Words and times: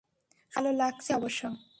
শুনতে 0.01 0.37
ভালো 0.51 0.69
লাগছে 0.77 1.11
অবশ্য। 1.15 1.41